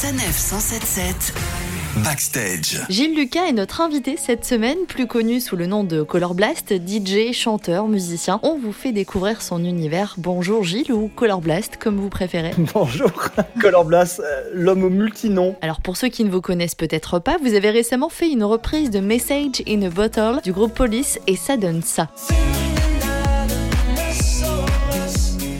[0.00, 1.34] Sanef 177
[2.04, 2.86] Backstage.
[2.88, 6.72] Gilles Lucas est notre invité cette semaine, plus connu sous le nom de Color Blast,
[6.72, 8.38] DJ, chanteur, musicien.
[8.44, 10.14] On vous fait découvrir son univers.
[10.16, 12.52] Bonjour Gilles ou Color Blast, comme vous préférez.
[12.74, 13.10] Bonjour,
[13.60, 15.56] Color Blast, euh, l'homme au multinom.
[15.62, 18.90] Alors pour ceux qui ne vous connaissent peut-être pas, vous avez récemment fait une reprise
[18.90, 22.06] de Message in a Bottle du groupe Police et ça donne ça.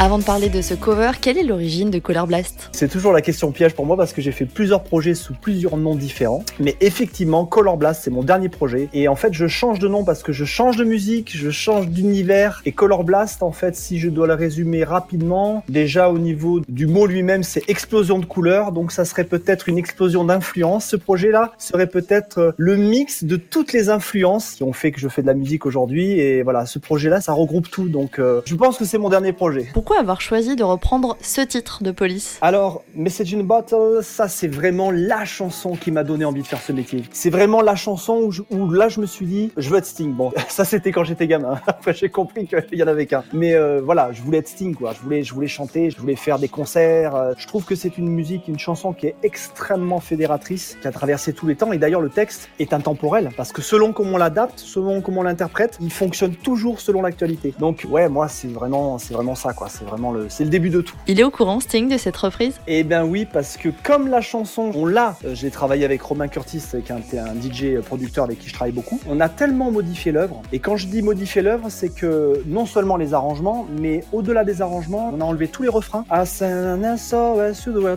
[0.00, 2.61] Avant de parler de ce cover, quelle est l'origine de Color Blast?
[2.74, 5.76] C'est toujours la question piège pour moi parce que j'ai fait plusieurs projets sous plusieurs
[5.76, 6.44] noms différents.
[6.58, 8.88] Mais effectivement, Color Blast, c'est mon dernier projet.
[8.94, 11.88] Et en fait, je change de nom parce que je change de musique, je change
[11.88, 12.62] d'univers.
[12.64, 16.86] Et Color Blast, en fait, si je dois le résumer rapidement, déjà au niveau du
[16.86, 18.72] mot lui-même, c'est explosion de couleurs.
[18.72, 20.86] Donc ça serait peut-être une explosion d'influence.
[20.86, 25.08] Ce projet-là serait peut-être le mix de toutes les influences qui ont fait que je
[25.08, 26.18] fais de la musique aujourd'hui.
[26.18, 27.88] Et voilà, ce projet-là, ça regroupe tout.
[27.88, 29.68] Donc euh, je pense que c'est mon dernier projet.
[29.74, 32.38] Pourquoi avoir choisi de reprendre ce titre de police?
[32.40, 32.61] Alors,
[32.94, 36.60] Message in a Bottle, ça c'est vraiment la chanson qui m'a donné envie de faire
[36.60, 37.04] ce métier.
[37.12, 40.12] C'est vraiment la chanson où, là je me suis dit, je veux être Sting.
[40.12, 41.60] Bon, ça c'était quand j'étais gamin.
[41.66, 43.24] Après j'ai compris qu'il y en avait qu'un.
[43.32, 44.92] Mais euh, voilà, je voulais être Sting quoi.
[44.92, 47.14] Je voulais, je voulais chanter, je voulais faire des concerts.
[47.14, 50.92] Euh, je trouve que c'est une musique, une chanson qui est extrêmement fédératrice, qui a
[50.92, 51.72] traversé tous les temps.
[51.72, 55.24] Et d'ailleurs le texte est intemporel parce que selon comment on l'adapte, selon comment on
[55.24, 57.54] l'interprète, il fonctionne toujours selon l'actualité.
[57.58, 59.68] Donc ouais, moi c'est vraiment, c'est vraiment ça quoi.
[59.68, 60.96] C'est vraiment c'est le début de tout.
[61.06, 62.51] Il est au courant, Sting, de cette reprise?
[62.66, 66.28] Eh ben oui, parce que comme la chanson, on l'a, euh, j'ai travaillé avec Romain
[66.28, 70.12] Curtis, qui est un, DJ producteur avec qui je travaille beaucoup, on a tellement modifié
[70.12, 70.42] l'œuvre.
[70.52, 74.62] Et quand je dis modifier l'œuvre, c'est que non seulement les arrangements, mais au-delà des
[74.62, 76.04] arrangements, on a enlevé tous les refrains.
[76.10, 76.24] Ah,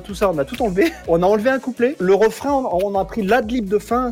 [0.04, 0.92] tout ça, on a tout enlevé.
[1.08, 1.96] On a enlevé un couplet.
[2.00, 4.12] Le refrain, on a pris l'adlib de fin,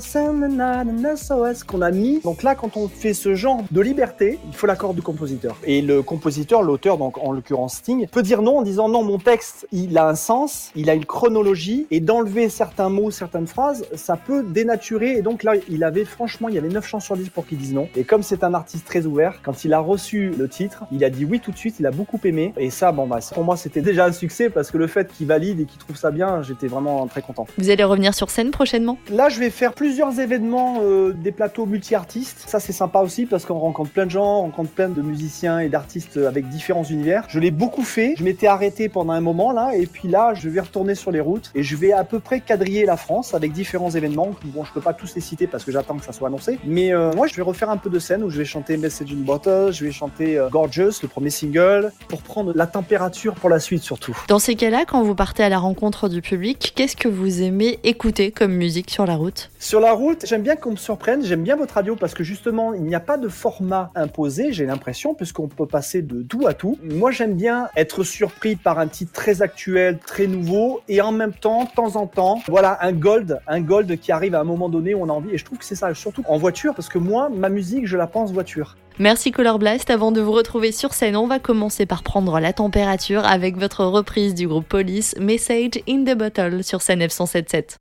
[1.68, 2.20] qu'on a mis.
[2.22, 5.56] Donc là, quand on fait ce genre de liberté, il faut l'accord du compositeur.
[5.64, 9.18] Et le compositeur, l'auteur, donc en l'occurrence Sting, peut dire non en disant non, mon
[9.18, 10.33] texte, il a un sens,
[10.76, 15.12] il a une chronologie, et d'enlever certains mots, certaines phrases, ça peut dénaturer.
[15.12, 17.58] Et donc là, il avait franchement, il y avait 9 chances sur 10 pour qu'il
[17.58, 17.88] dise non.
[17.96, 21.10] Et comme c'est un artiste très ouvert, quand il a reçu le titre, il a
[21.10, 22.54] dit oui tout de suite, il a beaucoup aimé.
[22.58, 25.28] Et ça, bon, bah, pour moi, c'était déjà un succès parce que le fait qu'il
[25.28, 27.48] valide et qu'il trouve ça bien, j'étais vraiment très content.
[27.58, 28.98] Vous allez revenir sur scène prochainement?
[29.12, 32.44] Là, je vais faire plusieurs événements, euh, des plateaux multi-artistes.
[32.48, 35.60] Ça, c'est sympa aussi parce qu'on rencontre plein de gens, on rencontre plein de musiciens
[35.60, 37.26] et d'artistes avec différents univers.
[37.28, 38.16] Je l'ai beaucoup fait.
[38.18, 41.20] Je m'étais arrêté pendant un moment là, et puis là, je vais retourner sur les
[41.20, 44.32] routes et je vais à peu près quadriller la France avec différents événements.
[44.46, 46.94] Bon, je peux pas tous les citer parce que j'attends que ça soit annoncé, mais
[46.94, 49.24] euh, moi, je vais refaire un peu de scène où je vais chanter Message in
[49.26, 53.60] Bottle, je vais chanter euh, Gorgeous, le premier single, pour prendre la température pour la
[53.60, 54.18] suite surtout.
[54.28, 57.80] Dans ces cas-là, quand vous partez à la rencontre du public, qu'est-ce que vous aimez
[57.84, 59.50] écouter comme musique sur la route?
[59.60, 62.74] Sur la route, j'aime bien qu'on me surprenne, j'aime bien votre radio parce que justement,
[62.74, 66.54] il n'y a pas de format imposé, j'ai l'impression, puisqu'on peut passer de tout à
[66.54, 66.78] tout.
[66.84, 71.34] Moi, j'aime bien être surpris par un titre très actuel, très nouveau, et en même
[71.34, 74.70] temps, de temps en temps, voilà, un gold, un gold qui arrive à un moment
[74.70, 75.32] donné où on a envie.
[75.32, 77.98] Et je trouve que c'est ça, surtout en voiture, parce que moi, ma musique, je
[77.98, 78.76] la pense voiture.
[79.00, 79.90] Merci Color Blast.
[79.90, 83.86] Avant de vous retrouver sur scène, on va commencer par prendre la température avec votre
[83.86, 87.72] reprise du groupe Police, Message in the Bottle sur scène F177.